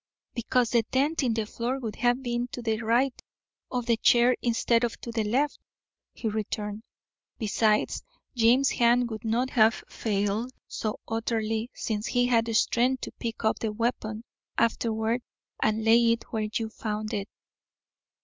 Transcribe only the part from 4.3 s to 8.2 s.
instead of to the left," he returned. "Besides,